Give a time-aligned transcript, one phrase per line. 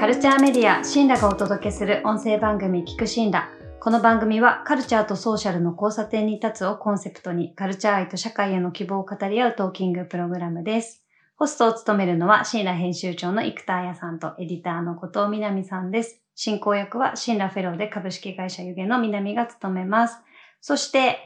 [0.00, 3.50] カルチャーメディアシンラがお届けする音声番組聞くシンラ。
[3.80, 11.04] この番組はカルチャーとソーシャルの交差点に立つをコンセプトにカルチャー愛と社会への希望を語り合うトーキングプログラムです。
[11.36, 16.22] ホストを務めるのはシンラ編集長の生田彩さんとエディターの後藤みなみさんです。
[16.34, 20.16] 進行役はシンラフェローで株式会社湯気の南が務めます。
[20.62, 21.18] そして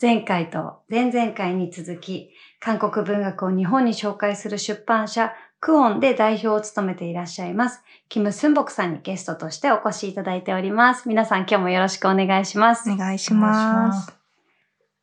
[0.00, 2.30] 前回と前々回に続き
[2.60, 11.08] 韓国文学を日本に紹介する出版社クオンで代表を務めていらっしゃいます、キム・スンボクさんにゲストとしてお越しいただいております。
[11.08, 12.90] 皆さん今日もよろしくお願いします。
[12.90, 14.12] お願いします。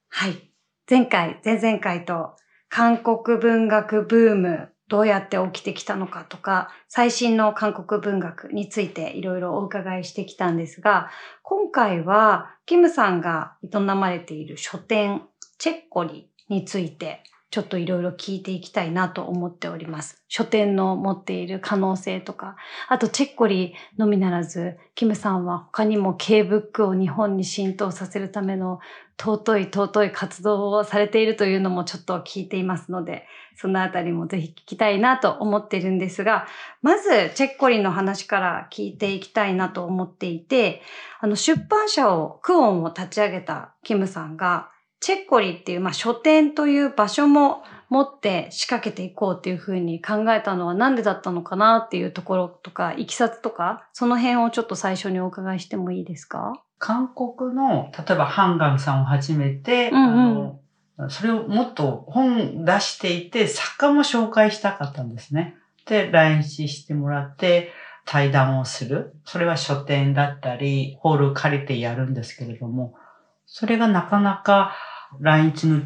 [0.09, 0.51] はい。
[0.89, 2.35] 前回、前々回と
[2.67, 11.09] 韓国文学ブーム、どうやって起きてきたのかとか、最新の韓国文学についていろいろお伺いしてきたんですが、
[11.41, 15.21] 今回はキムさんが営まれている書店、
[15.57, 20.21] チェッコリについてちょっといろいろ聞いていきたいなと思っております。
[20.27, 22.55] 書店の持っている可能性とか、
[22.87, 28.79] あとチェッコリのみならず、キムさんは他にも K ブックを日本に浸透させるための
[29.19, 36.47] 尊い尊い活動をされているというのもちょっと聞いていますので、そのあたりもぜひ聞きたいなと思っているんですが、
[36.83, 40.83] まずチェッコリの話から聞いていきたいなと思っていて、
[41.19, 56.53] あの出版社を、クオンを立ち上げたキムさんが、チェッコリっていう、まあ、書店という場所も持って仕掛けていこうっていうふうに考えたのはなんでだったのかなっていうところとか、いきさつとか、その辺をちょっと最初にお伺いしてもいいですか？
[56.77, 60.59] 韓国の、例えばハンガンさんを始めて、うんうん
[60.97, 65.55] あの、それをもっと本出していて、作家も紹介したかったんですね。
[65.87, 67.71] で、来日してもらって、
[68.05, 69.15] 対談をする。
[69.25, 72.93] それは書店だったり、ホール借りてやるんですけれども、
[73.45, 74.75] それがなかなか
[75.19, 75.81] 来日の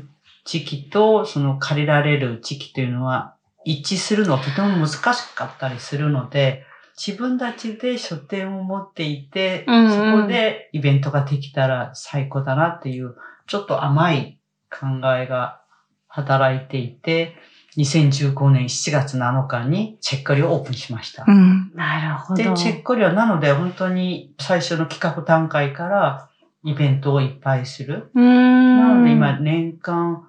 [0.45, 3.35] 時期と、その借りられる時期というのは
[3.65, 4.97] 一致するのはとても難し
[5.35, 13.15] かったりするので、自分たちで書店を持っていて、うんうんそこでイベントができたら最高だなっていう、
[13.47, 14.39] ちょっと甘い
[14.69, 15.61] 考えが
[16.07, 17.35] 働いていて、
[17.77, 21.25] 2015年7月7日にチェックリをオープンしました。
[21.27, 21.71] うん。
[21.73, 22.43] なるほど。
[22.43, 26.29] で、チェックリはなので本当に最初の企画段階から
[26.63, 28.11] イベントをいっぱいする。
[28.13, 28.62] うーん。
[28.77, 30.27] なので今年間、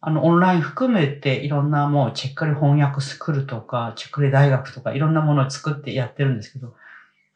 [0.00, 6.74] あの、オンライン含めていろんなもうチェックリ翻訳スクールとか、チェックリ大学とかいろんなものを作ってやってるんですけど、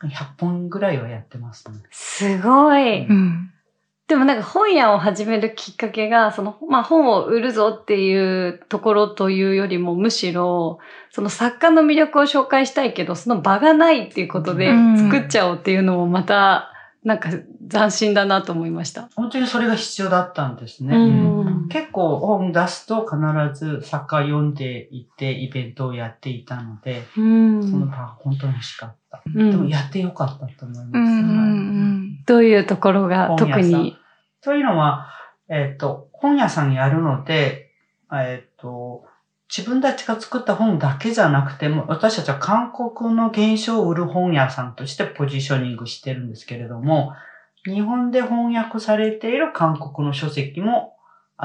[0.02, 0.08] 100
[0.38, 1.78] 本ぐらいはやってますね。
[1.90, 3.06] すごい。
[3.06, 3.52] うん。
[4.08, 10.80] でもなんか本屋を始めるきっかけが、その、まあ本を売るぞっていうところというよりもむしろ、
[11.10, 16.71] その作家の魅力を紹介したいけど、その場がないっていうことでうん作っちゃおうっていうのもまた、
[17.04, 17.30] なんか
[17.68, 19.08] 斬新だなと思いました。
[19.16, 20.96] 本当にそれが必要だったんですね。
[20.96, 23.18] うん結構本出すと必
[23.54, 29.22] ず作家読んでいてイベントをやっていたので、うんその場が本当に欲しかった。
[29.34, 32.26] うんでもやってよかったと思います。
[32.26, 33.96] どういうところが特に？
[34.42, 35.08] というのは、
[35.48, 37.70] えっ、と、本屋さんやるので、
[38.12, 39.04] えっ、と、
[39.54, 47.12] 自分たちが作った本だけじゃなくても、私たちは韓国の現象を売る本屋さんとしてポジショニングしてるんですけれども、
[47.66, 50.96] 日本で翻訳されている韓国の書籍も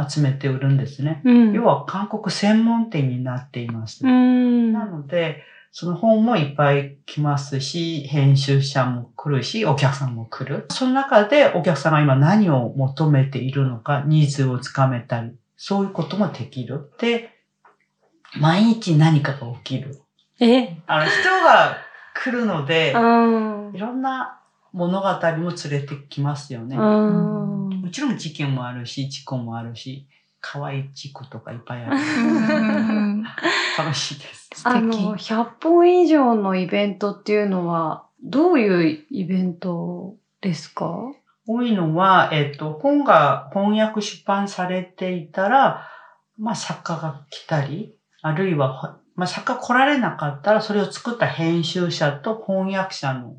[0.10, 1.22] 集めて売るんですね。
[1.26, 4.06] うん要は韓国専門店になっています。
[4.06, 10.66] うんなので、その本もいっぱい来ますし、編集者も来るし、お客さんも来る。
[10.72, 16.94] その中でお客さんが今何を求めているのか、ニーズをつかめたり、そういうこともできる。
[17.00, 17.37] で、
[18.36, 20.02] 毎日何かが起きる。
[20.40, 20.78] え？
[20.88, 21.78] あの、人が
[22.14, 24.40] 来るので、うんいろんな
[24.74, 25.08] 物語
[25.38, 26.76] も連れてきますよね。
[26.78, 30.08] うんもちろん事件もあるし、事故もあるし、
[30.42, 31.98] 可愛い事故とかいっぱいある。
[31.98, 33.24] うん。
[33.78, 34.50] 楽しいです。
[34.56, 35.34] 素あの、敵。
[35.34, 41.12] 100本以上のイベントっていうのは、どういうイベントですか？
[41.48, 45.88] 多いのは、えっ、と、本が翻訳出版されていたら、
[46.38, 53.38] まあ作家が来たり、あるいはほ、まあ作家来られなかったら、それを作った編集者と翻訳者の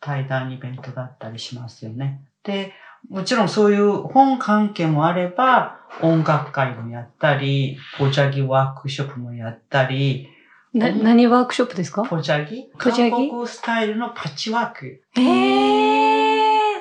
[0.00, 2.22] 対談イベントだったりしますよね。
[2.42, 2.72] で、
[3.08, 10.28] もちろんそういう本関係もあれば、音楽会もやったり、ポジャギワークショップもやったり、
[10.72, 12.04] な、うん何ワークショップですか？
[12.04, 12.70] ポジャギ？
[12.78, 13.10] ポジャギ？
[13.10, 15.02] 韓国スタイルのパッチワーク。
[15.16, 16.80] へー。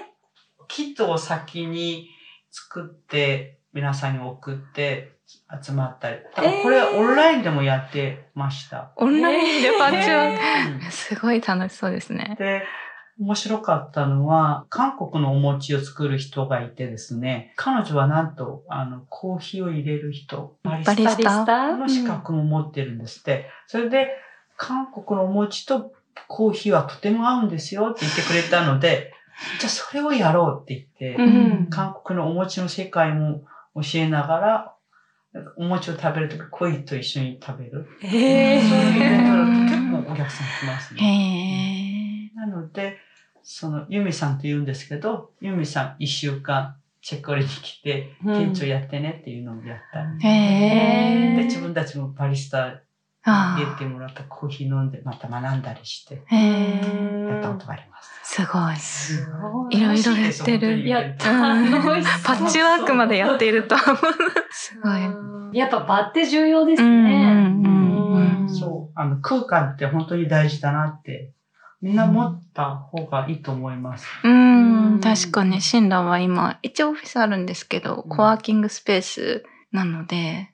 [0.68, 2.10] キットを先に
[2.52, 5.19] 作って、皆さんに送って
[5.64, 6.18] 集まったり。
[6.34, 8.92] 多分これえーオンラインでもやってました。
[8.96, 10.92] オンラインでパッチワーうんク。
[10.92, 12.36] すごい楽しそうですね。
[12.40, 12.64] で、
[13.20, 23.50] 面白かったのは、韓国のお餅を作る人がいてですね、彼女はなんと、あの、コーヒーを入れる人、バリスタの資格も持ってるんですって。
[23.68, 24.10] それで、
[24.56, 25.94] 韓国のお餅と
[26.28, 29.14] コーヒーはとても合うんですよって言ってくれたので、
[29.60, 33.44] じゃあそれをやろうって言って、うん韓国のお餅の世界も
[33.76, 34.76] 教えながら、
[35.56, 37.86] お餅を食べるとき、コーヒーと一緒に食べる。
[38.02, 42.31] へそういうイベントだとー結構お客さん来ますへね。
[42.34, 42.36] え。
[42.36, 42.98] なので、
[43.44, 50.28] その、ユミさんと言うんですけど、ユミさん一週間チェックリに来て、うん店長やってねっていうのをやったり。
[50.28, 51.44] へで、え。
[51.46, 52.81] 自分たちもバリスタあ
[53.21, 56.36] 入れてもらったコーヒー飲んで、また学んだりして、あ。
[56.36, 57.27] へえ。
[57.30, 58.36] やったことがあります。
[58.36, 58.75] すごい。
[58.77, 59.77] すごい。
[59.77, 60.80] いろいろやってる。
[60.80, 64.13] いやうん楽しそうパッチワークまでやっているとは思う。
[64.51, 64.89] すご
[65.54, 65.57] い。
[65.57, 67.12] やっぱ場って重要ですうんね。
[67.12, 69.00] うんうんうんそう。
[69.00, 71.33] あの、空間って本当に大事だなって、
[71.81, 74.06] みんな持った方がいいと思います。
[74.24, 80.51] ううんん、確かに、シンラは今、一応オフィスあるんですけど、うんコワーキングスペースなので、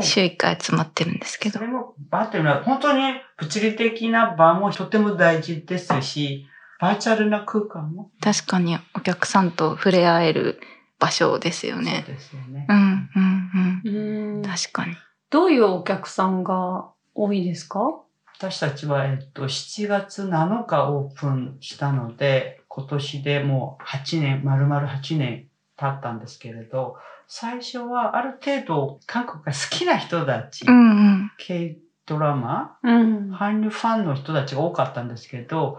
[0.00, 1.64] 週1回集まってるんですけどそ。
[1.64, 6.46] れも場っていうのは本当に物理的な場もとても大事ですし、
[6.80, 10.60] バーチャルな空間も確かにお客さんと触れ合える
[10.98, 12.04] 場所ですよね。
[12.06, 12.72] そうですよねう。
[12.72, 14.42] ん、うん、うんうん。
[14.42, 14.96] 確かに。
[15.30, 18.02] どういうお客さんが多いですか？
[18.38, 25.46] 私たちは、えっと、7月7日オープンしたので、今年でもう8年、丸々8年
[25.76, 26.96] 経ったんですけれど、
[27.34, 31.30] 最初はある程度韓国が好きな人たち、うん、うん。
[31.38, 33.34] K ドラマ、うん。
[33.34, 35.78] 韓流ファンの人たちが多かったんですけど、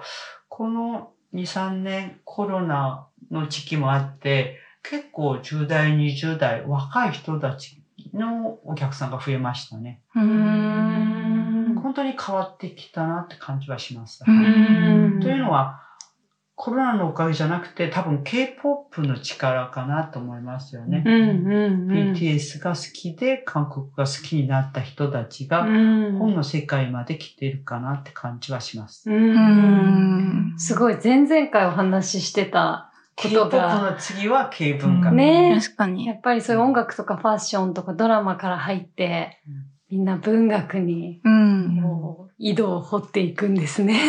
[0.50, 7.84] この2、3年コロナの時期もあって、結構10代、20代、若い人たち
[8.16, 10.02] のお客さんが増えましたね。
[10.16, 11.76] ううん。
[11.76, 11.76] ん。
[11.76, 14.24] 本当に変わってきたなって感じはします。
[14.26, 15.80] うんというのは、
[16.56, 21.04] コロナのおかげじゃなくて、多分 K-POP の力かなと思いますよね。
[21.06, 22.14] うんうんうん。
[22.14, 29.10] BTS が好きで、韓国が好きになった人たちが、うん本の世界まで来てるかなって感じはします。
[29.10, 30.54] ううんん。
[30.58, 35.12] すごい、前々回お話ししてたこと K-POP が、の次は K 文化。
[35.12, 36.14] ね確かにや。
[36.14, 39.40] っぱりそういう音楽とかファッションとかドラマから入って、
[39.90, 41.68] みんな文学にうん。
[41.76, 44.00] もう井戸を掘っていくんですね。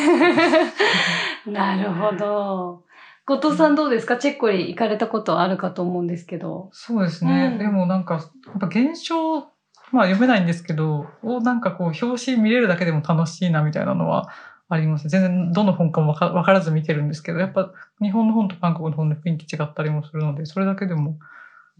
[1.46, 2.84] なるほど。
[3.26, 4.16] 後藤さんどうですか？
[4.18, 6.68] チェッコリ行かれたことあるかと思うんですけど。
[6.72, 7.50] そうですね。
[7.52, 9.40] うんでもなんか、やっぱ現象、
[9.92, 14.28] まあ読めないんですけど、をなんかこう表紙見れるだけでも楽しいなみたいなのは
[14.68, 15.08] あります。
[15.08, 17.70] 全然どの本かもわからず見てるんですけど、やっぱ
[18.02, 21.18] 日本の本と韓国の本で雰囲気違ったりもするので、それだけでも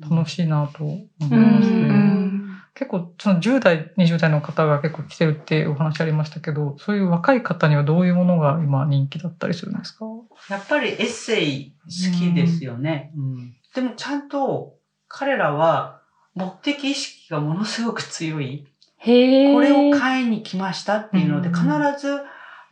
[0.01, 2.34] 楽しいなと思いますうんね。
[2.75, 10.06] 結構その10代、20代の方が結構来てるってお話ありましたけど、そういう若い方にはどういうものが今人気だったりするんですか？
[10.50, 13.12] やっぱりエッセイ好きですよね。
[13.17, 13.55] うん。
[13.75, 14.75] でもちゃんと
[15.06, 16.00] 彼らは
[16.35, 18.67] 目的意識がものすごく強い。
[18.99, 21.55] これを買いに来ましたっていうので、うん。
[21.55, 21.69] 必
[22.00, 22.23] ず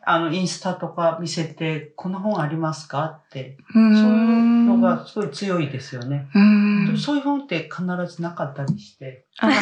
[0.05, 4.42] あのインスタとか見せて、この本ありますかって、うそういうの
[4.83, 6.29] がすごい強いですよね。
[6.35, 6.87] うん。
[6.87, 7.85] でもそういう本って必
[8.15, 9.57] ずなかったりして、あちっ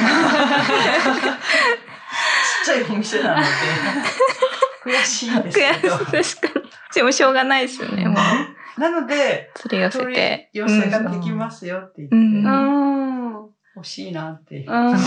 [2.64, 3.46] ちゃいお店なので、
[4.90, 5.94] 悔しいんですけど。
[5.96, 6.70] 悔しい確かに。
[6.94, 8.06] でもしょうがないですよね。
[8.08, 8.17] もう、
[8.81, 10.50] なので、取り寄せて。
[10.52, 12.17] 寄せができますよって言って。
[13.76, 14.64] 欲しいなって。
[14.67, 14.99] うん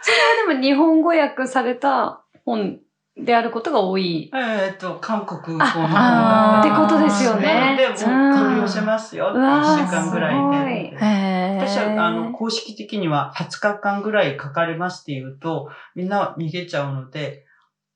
[0.00, 2.78] それはでも日本語訳された本
[3.18, 4.30] であることが多い。
[4.32, 9.32] えっと、韓国語の本あってことですよねで、もう取り寄せますよ。
[9.34, 10.98] うわー1週間ぐらいすで。
[11.58, 17.44] 私は、あの、公式的には20日間ぐらいかかりますって言うと、みんな逃げちゃうので、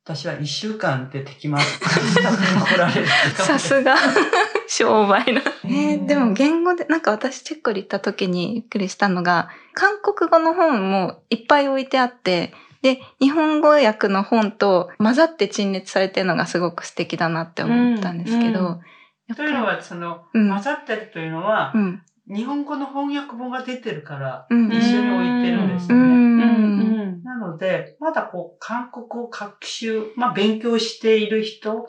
[0.05, 1.79] 私は1週間でできます。
[3.39, 3.97] さすが、
[4.67, 5.41] 商売の。
[5.65, 12.53] えーでも言語で、なんか私チェックリ行った時にびっくりしたのが、韓国語の本もいっぱい置いてあって、
[12.83, 18.67] で、日本語訳の本と混ざって陳列されてるのがすごく素敵だなって思ったんですけど、うん
[19.29, 19.35] うん。
[19.35, 20.51] というのは、その、うん。
[20.51, 26.07] 混ざってるというのはう、ん、日本語の翻訳本が出てるから、うん、一緒に置いてるんですうよね。
[26.07, 31.89] ん、なので、まだこう、韓国語学習、まあ、勉強している人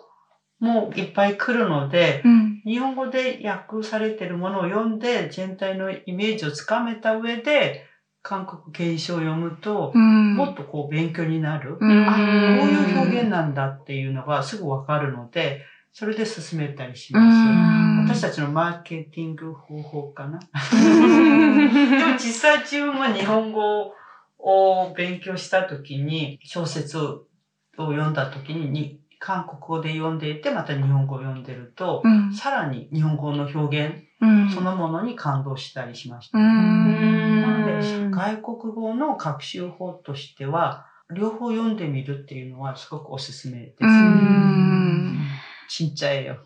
[0.60, 7.86] もいっぱい来るので、うん、日本語で訳されているものを読んで、全体のイメージをつかめた上で、
[8.24, 11.78] 韓国形書を読むと、うん、もっとこう、勉強になる。
[11.80, 15.62] うん、あ、こういう表現なんだっていうのがすぐわかるので、
[15.92, 17.38] それで進めたりしうます。
[17.38, 20.40] ん、私たちのマーケティング方法かな。
[20.72, 23.94] でも実際自分も日本語
[24.40, 27.26] を勉強したときに、小説を
[27.78, 36.38] 読んだときにに、韓国語で読んでいて、また日本語を読んでると、うん、さらに日本語の表現うん、そのものに感動したりしました。
[36.38, 43.92] うなのん、で、外国語の学習法としては、両方読んでみるっていうのはすごくおすすめですうね。
[43.92, 45.28] ん。
[45.68, 46.38] ちんちゃえ よ。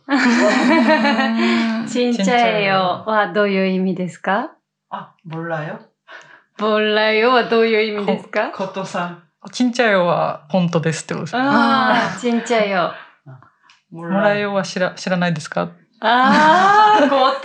[1.88, 4.54] ちんちゃえよはどういう意味ですか？
[4.90, 5.80] あ、ボラよ。
[6.58, 8.52] ボンライオはどういう意味ですか？
[8.52, 9.27] ことさん。
[9.52, 11.42] ちんちゃいよは本当ですってことですね。
[11.44, 12.92] ああ、ちんちゃえよ。
[13.92, 15.70] も もらえよは知ら知らないですか？
[16.00, 17.42] ああ、後藤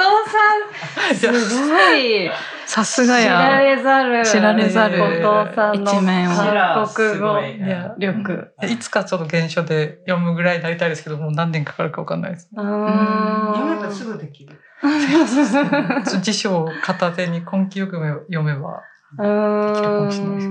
[1.16, 2.30] さん、 すごい。
[2.66, 3.60] さすが知らや。
[3.60, 4.24] れざる。
[4.24, 8.52] 知られざる後藤さんの一面を韓国語すごいいや力。
[8.68, 12.50] いつかちょっと原書で読むぐらいになりたいですけど、もう何年かかるかわかんないです。
[12.56, 14.60] あ読めばすぐできる。
[16.20, 17.96] 辞書を片手に根気よく
[18.30, 18.80] 読めば。
[19.18, 20.48] うきるかもしれないです。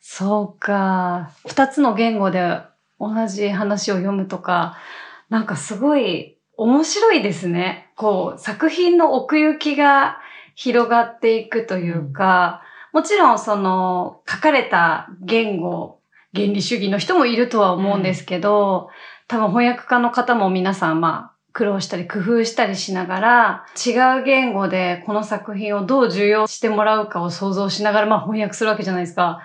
[0.00, 1.32] そうか。
[1.46, 2.60] 二つの言語で
[2.98, 4.76] 同じ話を読むとか、
[5.28, 7.92] なんかすごい面白いですね。
[7.96, 10.18] こう、作品の奥行きが
[10.54, 12.62] 広がっていくというか、
[12.92, 16.00] もちろんその書かれた言語、
[16.34, 18.90] 原理主義の人もいるとは思うんですけど、
[19.28, 29.40] 多分翻訳家の方も皆さんまあ苦労したり工夫したりしながら違う言語でこの作品をどう受容してもらうかを想像しながらまあ翻訳するわけじゃないですか。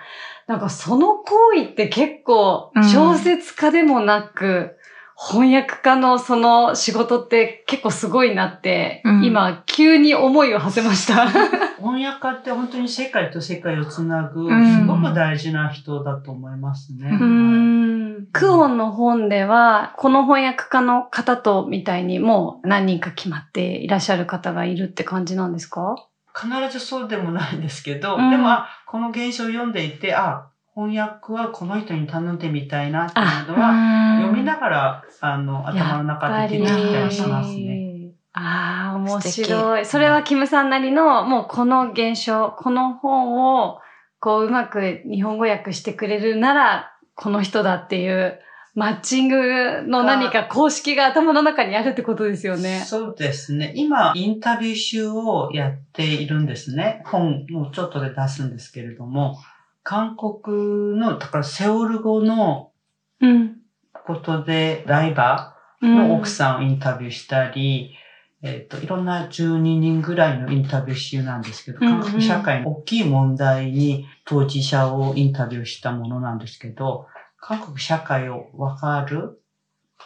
[0.46, 4.76] なんかその行為って結構小説家でもなく、
[5.16, 11.28] 翻訳家のその仕事って結構すごいなって、うん今急に思いを馳せました。
[11.78, 17.08] 翻訳家って本当に世界と世界をつなぐ、うんすごく大事な人だと思いますね。
[17.20, 18.26] うん。
[18.32, 25.94] クオンの本では、この翻訳家の方とみたいにもう何人か決まっていらっしゃる方がいるって感じなんですか？
[26.36, 38.10] 必ずそうでもないんですけど、うんでも、あ、この現象を読んでいて、あ、翻訳はこの人に頼んでみたいなっていうのは、読みながら、あの、頭の中で出てきたりしますね。
[38.32, 39.86] ああ、面素白い。
[39.86, 43.78] それはキムさんなりの、もうこの現象、この本を、
[44.18, 48.40] こううまく日本語訳してくれるなら、この人だっていう、
[48.74, 52.80] マッチングの何か公式が頭の中にあるってことですよね。
[52.80, 53.72] そうですね。
[53.76, 57.04] 今、インタビュー集をやっているんですね。
[57.06, 59.38] 本もちょっとで出すんですけれども、
[59.84, 62.72] 韓国の、だからセオル語の
[63.20, 63.58] うん。
[64.04, 67.96] ことで、ライバーの奥さんをインタビューしたり、
[68.42, 77.06] えっ、と、いろんな12人ぐらいのインタビュー集なんですけど、韓国社会の大きい問題に当事者をインタビューしたものなんですけど、
[77.38, 79.40] 韓国社会をわかる、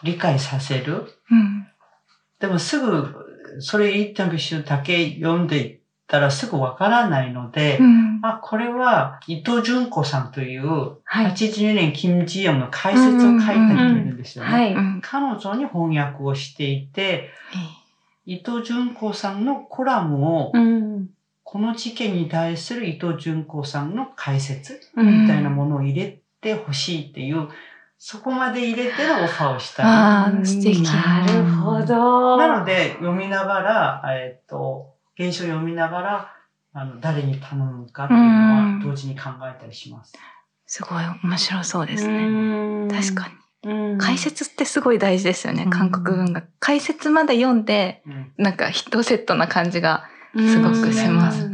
[0.04, 1.66] 理解させる、うん。
[2.38, 5.77] でもすぐ、それインタビュー集だけ読んでいっ
[6.08, 8.20] たらすぐわからないので、うん。
[8.22, 11.32] あ、これは伊藤純子さんという、はい。
[11.32, 14.74] 82年金ジヨンの解説を書いた人いるんですよね。
[15.02, 17.28] 彼女に翻訳をしていて、
[18.24, 21.10] 伊藤純子さんのコラムを、うん。
[21.44, 27.48] この事件に対する伊藤純子さんの解説うんみたいなものを入れてほしいっていう、
[27.98, 29.88] そこまで入れてのオファーをしたり。
[29.88, 30.82] ああ、素敵。
[30.82, 32.36] なるほど。
[32.36, 36.32] なので、読みながら、えっ、と、現象を読みながら、
[36.72, 40.12] あの、誰に頼むかっていうのうんは同時に考えたりします。
[40.66, 42.86] すごい面白そうですね。
[42.86, 43.34] ね確かに。
[43.94, 43.98] に。
[43.98, 46.46] 解説ってすごい大事ですよね、うん韓国文学。
[46.60, 50.04] 解説まで読んで、うんなんかヒットセットな感じが
[50.36, 51.50] すごくします。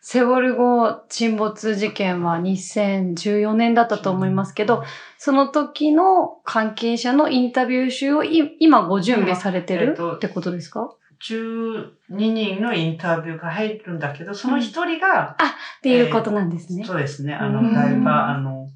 [0.00, 4.84] セウォル号沈没事件は2014年だったと思いますけど、
[5.18, 10.94] その時の関係者のインタビュー集をい今ご準備されてるえっとってことですか？
[11.20, 15.36] 12人のインタビューが入るんだけど、その一人が、
[15.78, 16.84] っていうことなんですね。
[16.84, 18.68] そうですね、あの、うんダイバー、あの、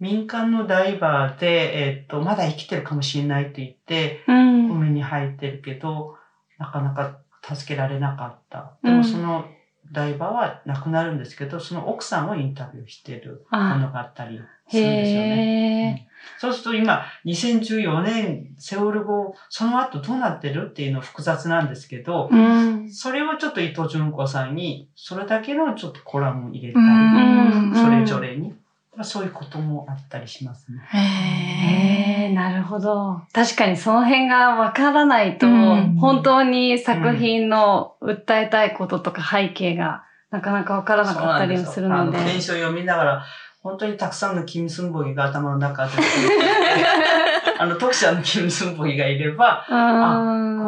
[0.00, 4.70] 民間のダイバーで、えっ、と、まだ生きてるかもしれないと言って、うん。
[4.70, 6.16] 海に入ってるけど、
[6.58, 8.76] なかなか助けられなかった。
[8.82, 9.44] でうんもその
[9.92, 16.08] ダイバーは亡くなるんですけど、その奥さんをインタビューしてるものあ、があったりするんですよね。
[16.08, 22.36] へそうすると今、2014年、セオル語、その後どうなってるっていうの複雑なんですけど、ー。
[22.36, 22.92] うん。
[22.92, 28.50] それをちょっと伊藤純子さんに、それだけのちょっとコラムを入れたうり、んそれぞれに、
[28.94, 30.80] まあ、そういうこともあったりしますね。
[30.92, 33.22] へへえ、なるほど。
[33.32, 42.12] 確かにその辺がわからないと、うん本当に作品の訴えたいこととか背景がなかなかわからなかったりもするので。
[42.12, 43.24] であの、検証を読みながら、
[43.64, 45.92] 本当にたくさんのキム・スンボギが頭の中で、
[47.58, 50.22] あの、読者のキム・スンボギがいれば、こあ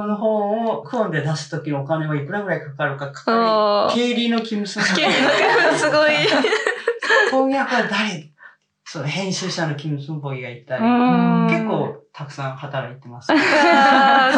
[0.08, 5.04] の本をクオンで出すときのお金はいくらぐらいかかるか、かあかり、経理のキム・スンボギ。
[5.76, 6.12] すごい。
[7.30, 8.32] 翻訳は誰
[8.82, 13.26] そう、編集者のキム・スンボギがいたり、うん結構たくさん働いてます。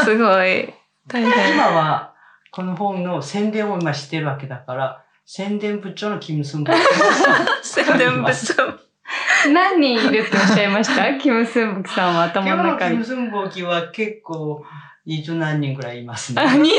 [0.04, 0.74] すごい。
[1.14, 2.12] 今は、
[2.50, 6.78] この本の宣伝を今してるわけだから、宣伝部長のキム・スンボギ。
[7.62, 8.78] 宣伝部長。
[9.52, 11.12] 何人いるっておっしゃいました？
[11.20, 13.04] キム・スンボキさんは頭の中にキム。
[13.04, 14.64] スンボキは結構
[15.04, 16.40] 二十何人ぐらいいますね。
[16.40, 16.76] あ、二十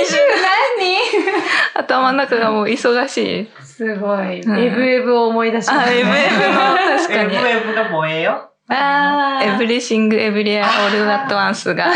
[1.75, 3.49] 何頭の中がもう忙しい。
[3.63, 4.41] すごい。
[4.41, 7.47] うんエブエブを思い出しまあ、すエブエブの、確かにエブ。
[7.47, 8.49] エブが燃えよ。
[8.71, 11.91] あー Everything Everywhere All at Once が、ガ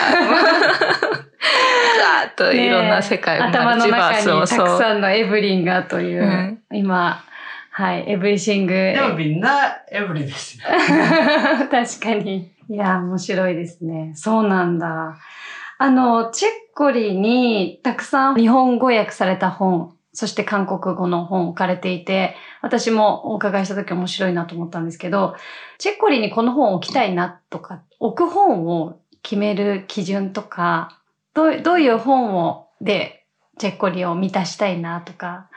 [2.27, 4.77] ーッといろんな世界を、頭の中にたくそう。
[4.77, 7.23] さんのエブリンがという、うん今、
[7.69, 8.73] はい、エブリシング。
[8.73, 10.63] でもみんなエブリですよ。
[11.71, 12.51] 確かに。
[12.69, 14.13] いや、面白いですね。
[14.15, 15.17] そうなんだ。
[15.79, 25.35] あの、チェッコリにたくさん日本語訳された本、そして韓国語の本置かれていて、私もお伺いした時面白いなと思ったんですけど、
[25.79, 30.99] チェッコリにこの本を置きたいなとか、置く本を決める基準とか、
[31.33, 33.25] どうどういう本をで
[33.57, 35.49] チェッコリを満たしたいなとか、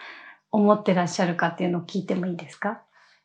[0.52, 2.83] 思ってらっしゃるかっていうのを聞いてもいいですか？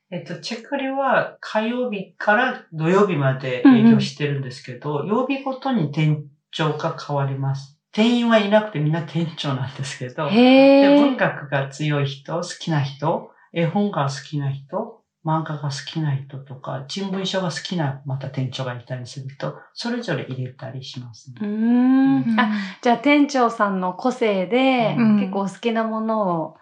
[0.10, 7.78] えっと、チェックリは火曜日から土曜日まで営業してるんですけど、曜日ごとに店長が変わります。
[7.94, 11.18] 店員はいなくてみんな店長なんですけど、へで文ー。
[11.18, 22.36] 学が強い人、好きな人、絵本が好きな人、漫画が好きな人とか、人文書が好きなまた店長がいたりすると、それぞれ入れたりしますうーね。
[22.36, 22.40] ん。
[22.40, 22.52] あ、
[22.82, 26.58] じゃあ店長さんの個性で、うん結構お好きなものを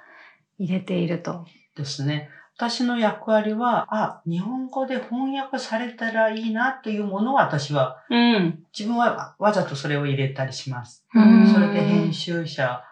[0.58, 1.46] 入れていると。
[1.76, 2.30] ですね。
[2.58, 8.66] 私の役割は、あ、日本語で翻訳されたらいいなというものを私は、うん。
[8.78, 11.06] 自分はわざとそれを入れたりします。
[11.16, 12.84] うんそれで編集者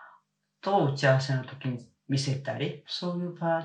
[0.61, 3.61] と打ち合わせの時に見せたり、そういう場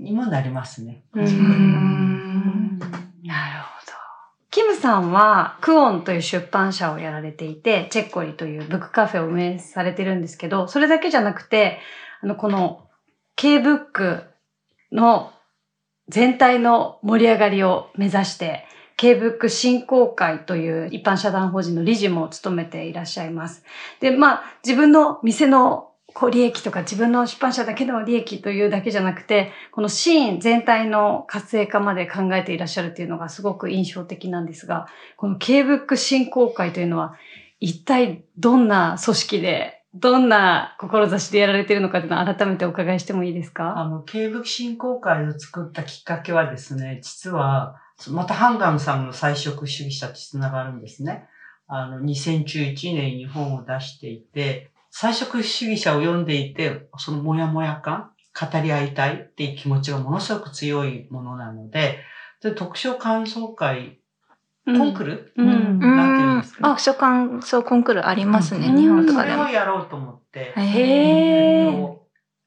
[0.00, 1.02] にもなりますね。
[1.14, 2.78] うん
[3.22, 3.92] なるほど。
[4.50, 11.78] キムさんは、クオンという出版社をやられていて、チェッコリというブックカフェを運営されてるんですけど、それだけじゃなくて、
[12.22, 12.88] あの、この
[13.36, 14.24] K ブック
[14.90, 15.32] の
[16.08, 18.64] 全体の盛り上がりを目指して、
[18.96, 23.64] K ブック振興会という一般社団法人の理事も務めていらっしゃいます。
[24.00, 37.14] で、まあ、自分の店のこう利益とか自分の出版社だけの利益というだけじゃなくて、このシーン全体の活性化まで考えていらっしゃるっていうのがすごく印象的なんですが、この K ブック振興会というのは
[37.60, 43.76] 一体どんな組織で、どんな志でやられているのかというのを改めてお伺いしてもいいですか？
[43.76, 47.76] あの、経武振興会を作ったきっかけはですね、実は、
[48.08, 51.26] またハンガムさんの菜食主義者とつながるんですね。
[51.66, 61.98] あの、2011年に本を出していて、菜食主義者を読んでいて、そのモヤモヤ感、語り合いたいっていう気持ちがものすごく強いものなので、
[62.42, 64.00] で特賞感想会、
[64.66, 65.78] コンクール、うん。
[65.78, 68.76] なんて言うんですか、あ、書感想コンクールありますね、うん。
[68.76, 69.50] 日本とそれをかでも。
[69.50, 72.00] やろうと思って、へー。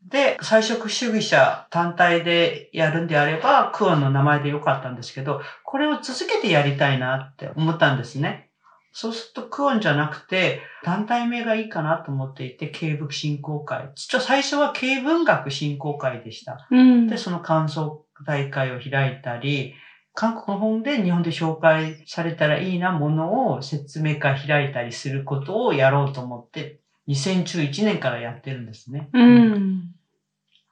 [0.08, 8.52] で、菜食主義者単体でやるんであれば、クオンの名前でよかったんですけど、これを続けてやりたいなって思ったんですね。
[8.94, 13.92] そうするとクオンじゃなくて、団体名がいいかなと思っていて、経文振興会。
[13.96, 16.68] 実は最初は経文学振興会でした。
[16.70, 19.74] うんで、その感想大会を開いたり、
[20.14, 29.10] 韓国の本で日本で紹介されたらいいなものを説明会開いたりすることをやろうと思って、2011年からやってるんですね。
[29.12, 29.96] うん。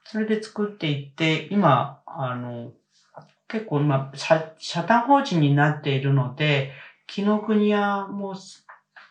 [0.06, 2.72] それで作っていって、今、あの、
[3.48, 6.72] 結構今、社社団法人になっているので、
[7.12, 8.36] 紀ノ国屋も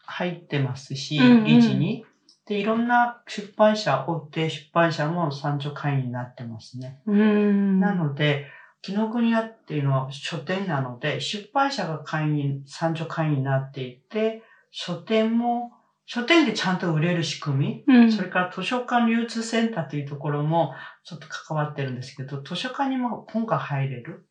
[0.07, 2.07] 入ってますし、うんうん理事に。
[2.47, 6.99] で、いろんな出版社、大手出版社も参助会員になってますね。
[7.07, 7.79] うん。
[7.79, 8.47] なので、
[8.81, 15.73] 紀ノ国屋っていうのは書店なので、出版社が会員、参助会員になっていて、書店も、
[16.07, 20.73] 書店でちゃんと売れる仕組み、うんそれから図書館流通センターというところも
[21.05, 24.27] ちょっと関わってるんですけど、図書館にも本が入れる。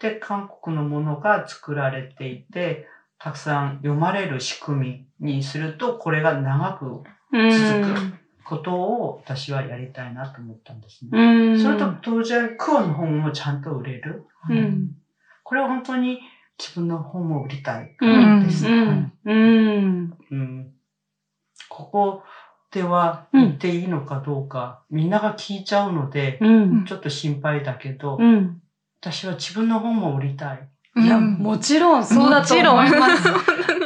[0.00, 11.10] で、韓国のものが作られていて、たくさん読まれる仕組みにすると、これが長くうん続くことを私はやりたいなと思ったんですね。
[11.12, 11.60] うん。
[11.60, 14.24] それと当然、クオンの本もちゃんと売れる。
[14.48, 14.90] うん
[15.46, 16.20] これは本当に
[16.58, 18.40] 自分の本も売りたいうん。
[18.40, 18.64] です。
[21.68, 22.22] ここ
[22.70, 26.84] では言っていいのかどうか、みんなが聞いちゃうので、うん。
[26.86, 28.60] ちょっと心配だけど、うん。
[29.00, 30.68] 私は自分の本も売りたい。
[30.96, 33.32] いや、うんもちろんそうだと思います。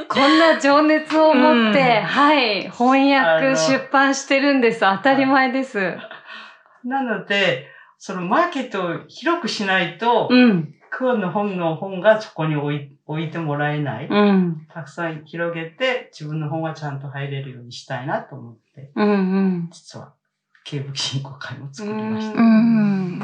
[0.08, 4.80] こんな情熱を持って、うんはい、翻訳、出版してるんです。
[4.80, 5.96] 当たり前です。
[6.84, 7.66] なので、
[7.98, 10.74] そのマーケットを広くしないと、うん。
[10.90, 14.08] クオンの本の本がそこに置い置いてもらえない。
[14.08, 14.66] うん。
[14.72, 19.08] たくさん広げて、自分の本はちゃんと入れるようにしたいなと思って、うん。
[19.08, 19.68] うん。
[19.70, 20.12] 実は
[20.68, 22.38] 慶部振興会も作りました。
[22.38, 23.22] うん。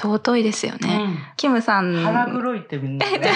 [0.00, 0.96] 尊いですよね。
[1.02, 1.92] うんキムさん。
[2.04, 3.18] 腹黒いってみんなね。
[3.18, 3.28] もう。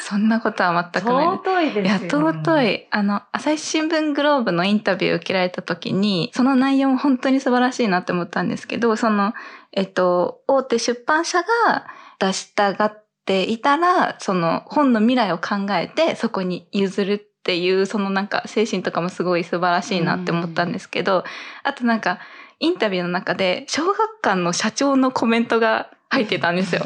[0.00, 1.38] そんなことは全くないです。
[1.38, 2.20] 尊いいや、ですよ。
[2.20, 2.86] 尊い。
[2.90, 9.32] あの、朝日新聞グローブのインタビューを受けられた時に、その内容も本当に素晴らしいなって思ったんですけど、その、
[9.72, 11.86] えっと、大手出版社が
[12.20, 21.24] 出したがっていたら、その本の未来を考えて、そこに譲るっていう、そのなんか精神とかもすごい素晴らしいなって思ったんですけど、
[21.64, 22.20] あとなんか、
[22.60, 26.82] インタビューの中で、小学館の社長のコメントが入ってたんですよ。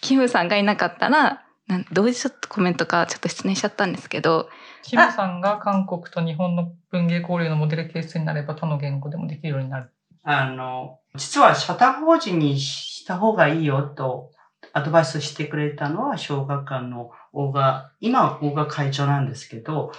[0.00, 4.48] キムさんがいなかったら、なんどういうちょっとコメントかちょっと失念しちゃったんですけど、
[4.82, 9.92] キムさんが韓国と日本の文芸交流のモデルケースになれば他の言語でもできるようになる。
[10.24, 14.32] あの、実は社団法人にした方がいいよと
[14.72, 19.92] アドバイスしてくれたのは小学館の大賀、今は大賀会長なんですけど、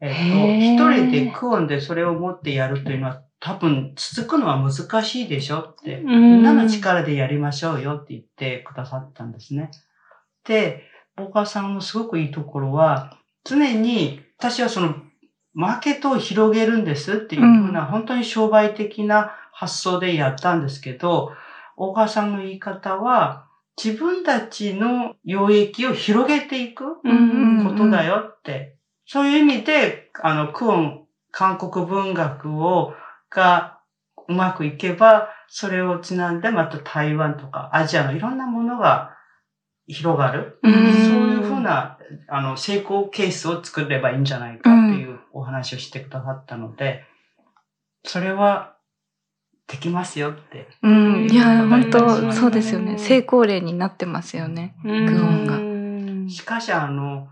[0.00, 0.78] えっ、へー。
[0.78, 9.70] と、一人でクオンでそれを持ってやるというのは多分続くのは難しいでしょって、みみんなの力でやりましょうよって言ってくださったんですね。
[10.44, 10.84] で、
[11.16, 14.94] 大川さんのすごくいいところは、常に私はその
[15.54, 17.86] マーケットを広げるんですっていうふうな、うん。
[17.86, 21.32] 本当に商売的な発想でやったんですけど、
[21.76, 23.48] 大川さんの言い方は、
[23.82, 28.76] 自分たちの領域を広げていくうんことだよって。
[29.06, 32.94] そういう意味で、あの、クオン、韓国文学を、
[33.30, 33.78] が
[34.28, 39.16] うまくいけば、それをつなんでまた台湾とかアジアのいろんなものが
[39.86, 40.58] 広がる。
[40.62, 47.04] うんそういうふうな、あの、成功ケースを作ればいいんじゃないかっていうお話をしてくださったので、
[48.04, 48.76] それは
[49.68, 50.68] できますよって。
[50.82, 52.98] うん、いや、本当すそうですよね。
[52.98, 54.74] 成功例になってますよね。
[54.82, 55.58] クオンが
[56.24, 57.28] がしかし、あの、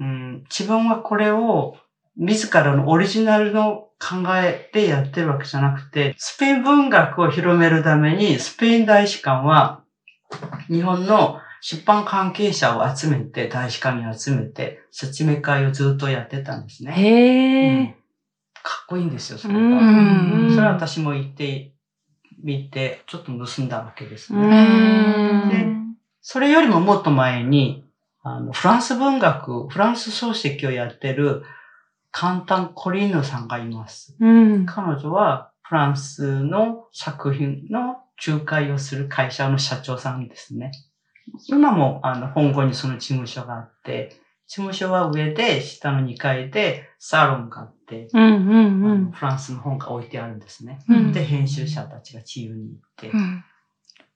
[0.00, 1.76] うん、自分はこれを
[2.16, 9.84] 自らのオリジナルの考えでやってるわけじゃなくて、スペイン文学を広めるために、スペイン大使館は、
[10.68, 16.92] 日本の出版関係者を集めて、大使館に集めて、説明会をずっとやってたんですね。
[16.92, 18.01] へえ。
[18.62, 19.60] かっこいいんですよ、それが。
[19.60, 21.72] んそれは私も言って
[22.42, 24.38] みて、ちょっと盗んだわけですね。
[24.40, 25.82] うん
[26.24, 27.84] それよりももっと前に、
[28.22, 31.42] あの、フランス文学、フランス漱石をやってる、
[32.12, 34.16] カンタン・コリーヌさんがいます。
[34.20, 34.66] うん。
[34.66, 40.70] 彼女は、フランスの作品の仲介をする会社の社長さんですね。
[41.48, 44.16] 今も、あの、香港にその事務所があって、
[44.52, 49.10] 事務所は上で、下の2階でサロンがあって、うんうんうん。
[49.10, 50.78] フランスの本が置いてあるんですね。
[50.90, 53.42] うんで、編集者たちが自由に行ってう、ん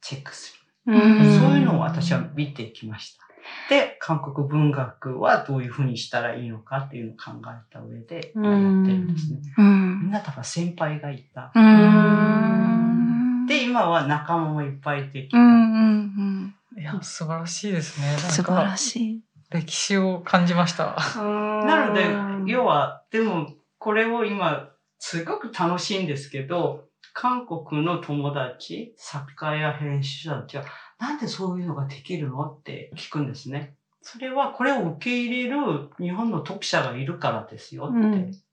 [0.02, 0.54] チェックす
[0.86, 0.92] る。
[0.94, 3.24] うんそういうのを私は見てきました。
[3.70, 9.40] で、韓国文学はどういうふうにしたらいいのかっていうのを考えた上でやってるんですね。
[9.56, 11.50] うんみんな多分先輩がいた。
[11.54, 15.38] うんで、今は仲間もいっぱいできた。
[15.38, 15.50] うんう
[15.94, 18.18] んいや、素晴らしいですね。
[18.18, 19.25] 素晴らか、しい。
[19.50, 20.96] 歴史を感じました。
[21.16, 30.64] なので、要は、でも、これを今、すごく楽しいんですけど、韓国の友達、作家や編集者たちは、
[30.98, 33.74] なんでそういうのができるのって聞くんですね。
[34.02, 37.98] それは、これを受け入れる日本の読者がいるからですよって。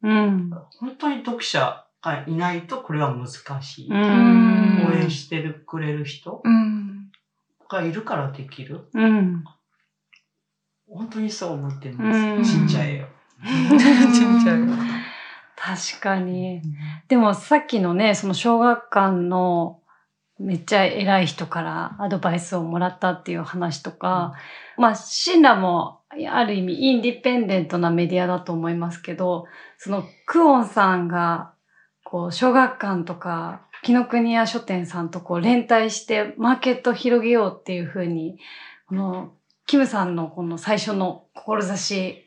[0.03, 0.09] うん。
[0.09, 0.49] うん。
[0.79, 3.89] 本当に読者がいないとこれは難しい。
[3.89, 7.09] うん応援してるくれる人うん
[7.69, 8.87] がいるからできる。
[8.93, 9.43] うん。
[10.93, 12.51] 本当にそう思ってるうんんです。
[12.51, 13.07] 信じゃえよ。
[13.43, 14.73] 信じちゃうよ
[15.55, 16.61] 確かに。
[17.07, 19.79] でもさっきのね、その小学館の
[20.39, 24.33] めっちゃ偉い人からアドバイスをもらったっていう話とか、
[24.77, 29.45] まあ、シンラもある意味インディペンデントなメディアだと思いますけど、
[29.77, 31.53] そのクオンさんが、
[32.03, 38.37] こう、小学館とか、紀ノ国屋書店さんとこう連帯してマーケットを広げようっていうふうに、
[38.87, 39.33] この、
[39.65, 42.23] キムさんのこの最初の志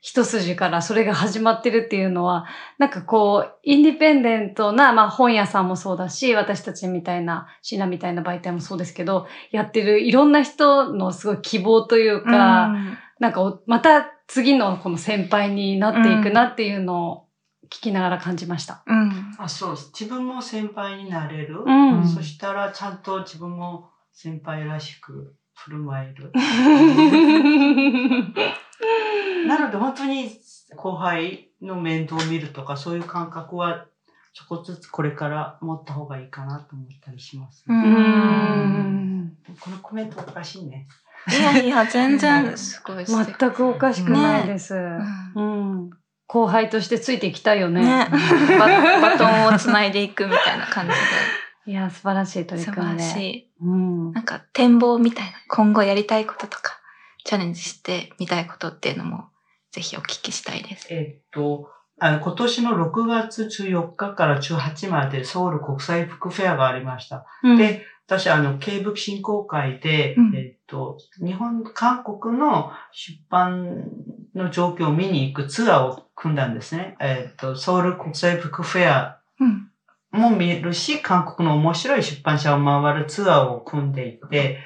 [0.00, 2.46] 一筋からそれが始まってるっていうのは、
[2.78, 12.72] なんかこう、インディペンデントな、まあ本屋さんもそうだし、私たちみたいな、シナみたいな媒体もそうですけど、やってるいろんな人のすごい希望というか、
[13.18, 17.24] なんかおまた次のこの先輩になっていくなっていうのを
[17.64, 18.84] 聞きながら感じました。
[18.86, 19.90] うんあそうです。
[19.98, 21.64] 自分も先輩になれる。
[21.66, 26.30] うんそしたらちゃんと自分も先輩らしく振る舞える。
[29.46, 30.30] なので本当に
[30.76, 33.86] 後輩の面倒を見るとかそういう感覚は
[34.32, 40.86] ちょこっとずつこれから持った方がいいかなと思ったりします、ううんんこのコメントおかしいね。
[41.28, 43.04] いやいや、全然すごい。
[43.04, 44.74] 全くおかしくないです。
[44.74, 45.00] うん
[45.34, 45.40] う
[45.86, 45.90] ん
[46.30, 47.80] 後輩としてついていきたいよね。
[47.82, 48.06] ね
[48.58, 48.66] バ
[49.00, 50.92] バトンをつないでいくみたいな感じ
[51.68, 53.02] いや、素晴らしい取り組んで。
[53.02, 53.50] らしい。
[53.60, 56.80] うんなんか展望みたいな、今後やりたいこととか、
[57.24, 59.28] チャレンジしてみたいことっていうのも、
[59.70, 60.86] ぜひお聞きしたいです。
[60.88, 61.68] えっと、
[62.00, 67.26] あの、今年の6月14日から18までソウル国際服フェアがありました。
[67.42, 73.84] うんで、私、あの、経武振興会で、うんえっと、日本、韓国の出版
[74.34, 76.96] の状況を見に行くツアーを組んだんですね。
[77.00, 79.70] えっと、ソウル国際服フェアうん。
[80.10, 84.58] も見るし、韓国の面白い出版社を回るツアーを組んでいて、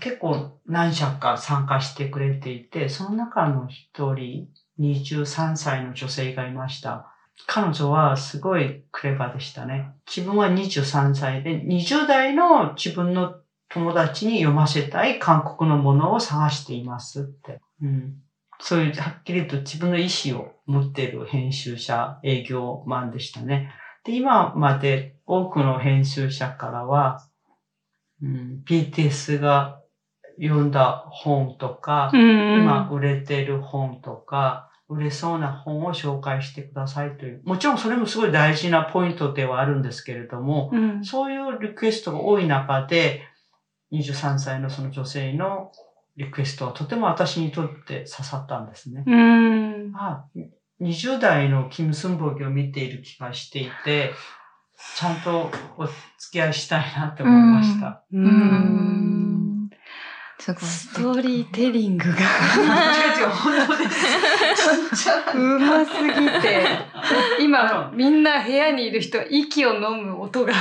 [0.00, 7.12] 結構何社か参加してくれていて、その中の一人、23歳の女性がいました。
[7.46, 9.92] 彼女はすごいクレバーでしたね。
[10.06, 13.36] 自分は23歳で、20代の自分の
[13.68, 17.60] 友達に読ませたい韓国のものを探していますって。
[17.82, 18.14] うん。
[18.60, 23.70] そういう、はっきりと自分の意思を持っている編集者、営業マンでしたね。
[24.08, 27.22] で、今まで多くの編集者からは、
[28.22, 29.80] うん、BTS が
[30.40, 37.42] 読んだ本とか、うん今売れてる本とか、売れそうな本を紹介してくださいという。
[37.44, 43.22] もちろんそれもすごい大事なポイントではあるんですけれども、うんそういうリクエストが多い中で、
[43.92, 45.70] 23歳のその女性の
[46.16, 49.04] リクエストはとても私にとって刺さったんですね。
[49.06, 49.92] うん。
[49.94, 50.24] あ、
[50.80, 54.12] 20代のキム・スンボギを見ている気がしていて、
[54.96, 55.96] ちゃんとお付
[56.32, 58.04] き合いしたいなって思いました。
[58.12, 59.70] うん。
[60.38, 60.62] すごい。
[60.62, 62.18] ストーリーテリングが違う
[63.20, 64.06] 違う、本当です。
[64.94, 66.64] ちっちゃうますぎて、
[67.40, 70.52] 今みんな部屋にいる人息を飲む音が。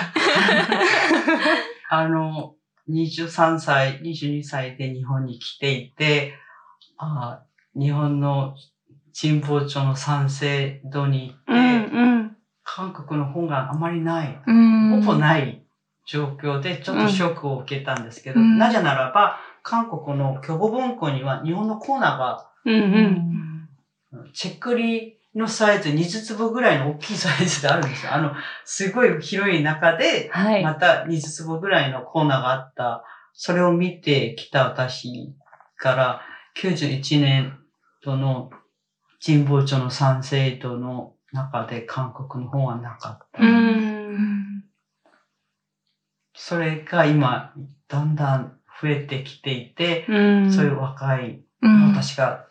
[1.90, 2.56] あの、
[2.90, 6.34] 23歳、22歳で日本に来ていて、
[6.98, 7.44] あ
[7.76, 8.56] 日本の
[9.20, 10.46] 神保町の三省
[10.86, 12.38] 堂に行って、うん
[12.70, 15.02] 韓国の本があまりない、うん。
[15.02, 15.66] ほぼない
[16.06, 22.74] 状況でちょっとショックを受けたんですけど、うんなぜならば、韓国の巨語文庫には日本のコーナーがうん
[24.14, 28.14] うんチェックリのサイズ20粒ぐらいの大きいサイズであるんですよ。
[28.14, 28.34] あの、
[28.66, 30.64] すごい広い中で、はい。
[30.64, 33.04] また20粒ぐらいのコーナーがあった。
[33.34, 35.36] それを見てきた私
[35.78, 36.22] から
[36.58, 37.60] 91年
[38.04, 38.50] 度の
[39.24, 43.42] 神保町の三省堂の中で韓国の本はなかった。
[46.34, 47.54] それが今、
[47.88, 50.52] だんだん増えてきていて、うん。
[50.52, 51.90] そういう若い、うん。
[51.90, 52.48] 私が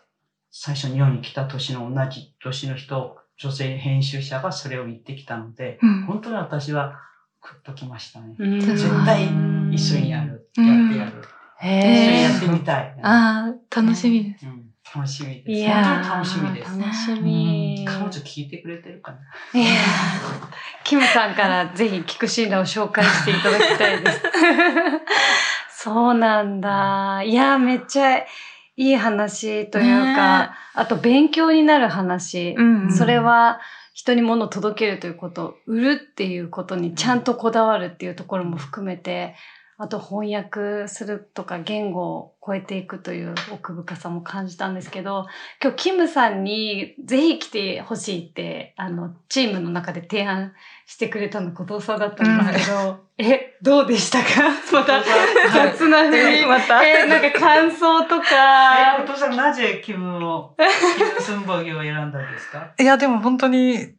[0.50, 6.98] 最初に日本に来た年の同じ年の人、女性編集者がそれを言ってきたので、うん本当に私は
[7.42, 8.34] グッときましたね。
[8.38, 9.24] うん絶対
[9.70, 10.50] 一緒にやる。
[10.56, 11.22] うんやってやる。
[11.60, 12.96] へ一緒にやーってみたい。
[13.02, 14.46] ああ、楽しみです。
[14.46, 15.50] うん、楽しみです。
[15.50, 16.78] いやー本当に楽しみです。
[16.78, 17.84] 楽しみ。
[17.86, 19.60] 彼女聞いてくれてるかな？
[19.60, 19.76] いやー
[20.84, 24.22] キムさんからぜひ聞くシーンを紹介していただきたいです。
[25.84, 27.22] そうなんだ。
[27.22, 28.24] いやー、めっちゃい
[28.76, 32.54] い話というか、ねあと勉強になる話。
[32.56, 33.60] うんそれは
[33.94, 39.34] 人に物を届けるということ、売るっていうことにちゃんとこだわるっていうところも含めて、
[39.78, 45.26] あと翻訳するとか言語を超えていくという奥深さも感じたんですけど、
[45.62, 50.54] 今日キムさんにぜひ来てほしいって、あの、チームの中で提案
[50.86, 54.48] してくれたの後藤さんだったんですけど、え、どうでしたか？
[54.72, 55.02] また
[55.52, 56.46] 雑な風に。
[56.46, 56.82] また。
[56.82, 59.06] え、なんか感想とえ、かお。
[59.06, 60.54] 父さんなぜ気分を、
[60.96, 62.72] 気分寸法儀を選んだんですか？
[62.78, 63.94] いや、でも本当に、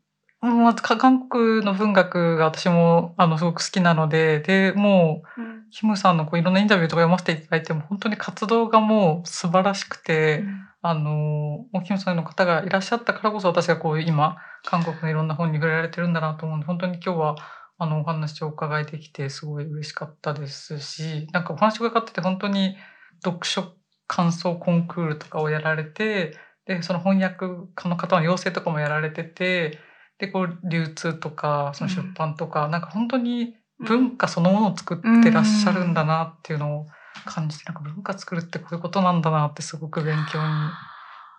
[0.53, 10.43] まあ、か韓国の文学が私も、あの、すごく好きなので、で、もう、キムさんのこういろんなインタビューとか読ませていただいても、本当に活動がもう素晴らしくて、
[10.81, 17.35] あの、もうキムさんの方がいらっしゃったからこそ私がこう今、韓国のいろんな本に触れられてるんだなと思うんで、本当に今日は、
[17.79, 22.75] あの、お話を伺えてきて、すごい嬉しかったですし、なんかお話を伺ってて本当に
[23.23, 23.73] 読書
[24.07, 29.79] 感想コンクールとかをやられて、で、その翻訳家の方の養成とかもやられてて、
[30.19, 36.87] で、こう、流通とか、その出版とか、なんか本当に文化そのものを作ってらっしゃるんだなっていうのを
[37.25, 40.45] 感じて、なんか文化作るってこういうことなんだなってすごく勉強に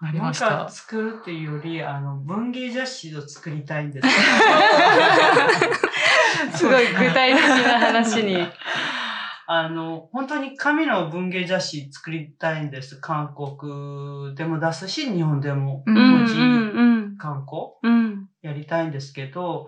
[0.01, 0.69] なり文ました化。
[0.69, 4.09] 作るっていうより、あの、文芸雑誌を作りたいんです。
[6.59, 8.47] すごい具体的な話に。
[9.51, 13.01] あの、本当に紙の文芸雑誌作りたいんです。
[13.01, 19.67] 韓国でも出すし、日本でもうん文字うん観光うんやりたいんですけど、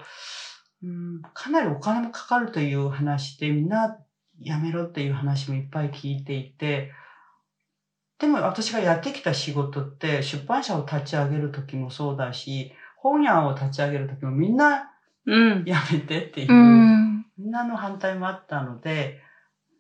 [0.83, 3.99] うん、かなりお金もかかるという話で、みんな
[4.41, 6.93] やめろっていう話もいっぱい聞いていて、
[8.19, 14.91] でも私がやってきた仕事って出版社を立ち上げる時もそうだし、本屋を立ち上げる時もみんな
[15.27, 15.65] うん。
[15.67, 17.27] やめてっていう、うん。
[17.39, 19.21] みんなの反対もあったので、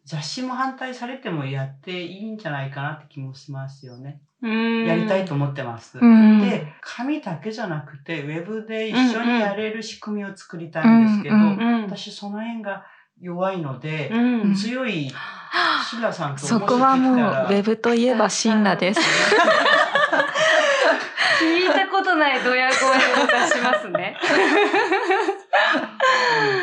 [0.04, 4.20] 雑誌も反対されてもやっていいんじゃないかなって気もしますよね。
[4.42, 5.98] うんやりたいと思ってます。
[5.98, 11.36] うんで、紙だけじゃなくて、ウェブで一緒にやれる仕組みを作りたいんですけど。
[11.84, 12.86] 私その辺が
[13.20, 14.54] 弱いので、うん。
[14.54, 15.10] 強い
[15.88, 19.00] シンラさんとそこはもう、ウェブといえばシンラです。
[21.40, 22.98] 聞いたことないドヤ声を出
[23.54, 24.16] しますね。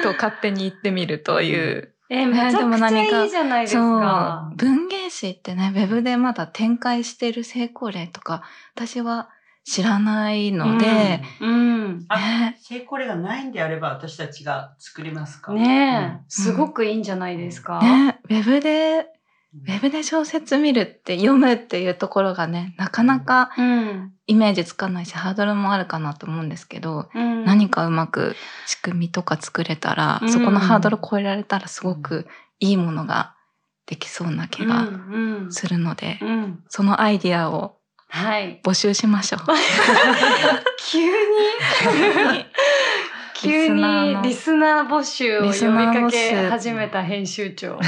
[0.03, 1.93] と勝手に言ってみるという。
[2.09, 4.51] え、めちゃくちでも何かゃいいじゃないですそうか。。
[4.55, 8.43] 文芸誌ってね、ウェブでまだ展開してる成功例とか、
[8.75, 9.29] 私は
[9.65, 12.05] 知らないので、うん。
[12.09, 15.51] あね成功例がないんであれば私たちが作りますか？
[15.53, 17.79] ねえ、すごくいいんじゃないですか。
[17.81, 19.16] ね、ウェブで、うん
[19.55, 24.13] ウェブで小説見るって読むっていうところがね、なかなかうん。
[24.27, 27.45] イメージつかないし、ハードルもあるかなと思うんですけど、うん。
[27.45, 30.31] 何かうまく仕組みとか作れたら、うん。
[30.31, 32.27] そこのハードル超えられたらすごく
[32.59, 33.35] いいものが
[33.85, 34.85] できそうな気がう
[35.47, 36.29] んするので、うん。
[36.29, 37.77] うんそのアイディアを
[38.09, 38.61] はい。
[38.63, 39.41] 募集しましょう。
[40.91, 41.07] 急に
[43.41, 47.79] 急にリスナー募集を呼びかけ始めた編集長。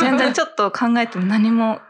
[0.00, 1.80] 全然ちょっと考えても何も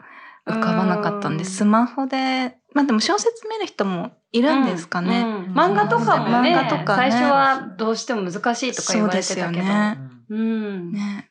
[0.45, 5.21] 浮かばなかったんで、うんスマホで、まあでも小説見る人もいるんですかね。
[5.21, 9.47] うんうん漫画とかもね漫画とかね最初はどうしても難しいとか言われてたけど。
[9.47, 9.97] そうですよね
[10.29, 10.91] うんうん。
[10.91, 11.29] ね。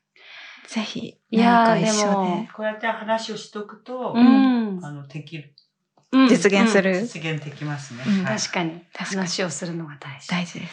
[0.67, 5.55] ぜひ、いやー何か一緒でこうやって話をしとくと、うんあのできる
[6.13, 7.01] うん実現すうんる。
[7.01, 10.29] 実現できますね、うんはい確かに確かに話をするのが大事。
[10.29, 10.73] 大事です。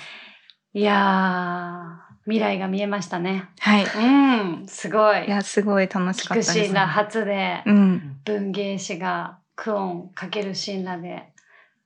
[0.76, 3.48] いやー、未来が見えましたね。
[3.60, 3.86] はい。
[3.86, 5.26] うん、すごい。
[5.26, 6.66] いや、すごい楽しか菊ったです。
[6.66, 8.20] シーナ初でうん。
[8.26, 11.32] 文芸誌がクオンかけるシーナで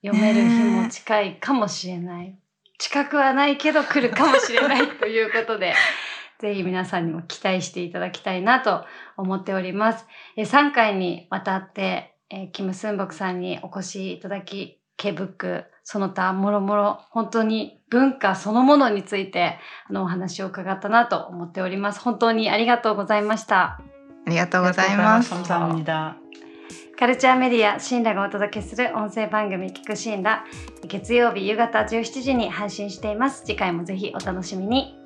[0.04, 2.36] 読める日も近いかもしれない。
[2.78, 5.72] 近くはないけど来るかもしれないということで、
[6.40, 8.84] ぜひ皆さんにも期待していただきたいなと
[9.16, 10.04] 思っております。
[10.34, 21.98] え3回にわたって、えーキム・スンボクさんにお越しいただき、K ブック、その他もろもろ本当に文化そのものについてあのお話を伺ったなと思っております。
[21.98, 23.80] 本当にありがとうございました。
[24.24, 25.32] ありがとうございます。
[26.96, 30.44] カルチャーメディアシンラがお届けする音声番組聞くシンラ
[30.86, 33.42] 月曜日夕方17時に配信しています。
[33.44, 34.99] 次回もぜひお楽しみに。